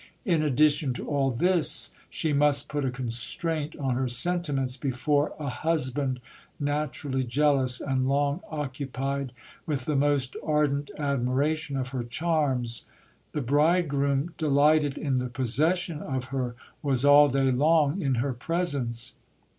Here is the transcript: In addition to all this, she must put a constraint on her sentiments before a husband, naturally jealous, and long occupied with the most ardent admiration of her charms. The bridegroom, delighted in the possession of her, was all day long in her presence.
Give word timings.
In 0.25 0.41
addition 0.41 0.93
to 0.93 1.07
all 1.07 1.29
this, 1.29 1.93
she 2.09 2.33
must 2.33 2.69
put 2.69 2.83
a 2.85 2.89
constraint 2.89 3.75
on 3.75 3.93
her 3.93 4.07
sentiments 4.07 4.75
before 4.75 5.33
a 5.37 5.47
husband, 5.47 6.19
naturally 6.59 7.23
jealous, 7.23 7.79
and 7.79 8.09
long 8.09 8.41
occupied 8.49 9.31
with 9.67 9.85
the 9.85 9.95
most 9.95 10.35
ardent 10.43 10.89
admiration 10.97 11.77
of 11.77 11.89
her 11.89 12.01
charms. 12.01 12.87
The 13.33 13.41
bridegroom, 13.41 14.33
delighted 14.39 14.97
in 14.97 15.19
the 15.19 15.29
possession 15.29 16.01
of 16.01 16.23
her, 16.29 16.55
was 16.81 17.05
all 17.05 17.29
day 17.29 17.51
long 17.51 18.01
in 18.01 18.15
her 18.15 18.33
presence. 18.33 19.17